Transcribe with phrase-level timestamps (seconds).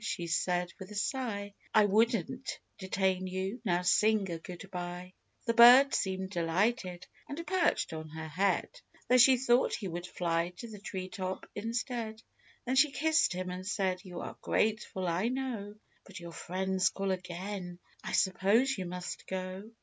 [0.03, 5.13] she said, with a sigh, "I wouldn't detain you; now sing a good bye."
[5.45, 8.69] The bird seemed delighted, and perched on her head,
[9.07, 12.19] Though she thought he would fly to the tree top instead.
[12.65, 15.75] Then she kissed him, and said," You are grateful, I know;
[16.07, 19.69] But your friends call again; I suppose you must go."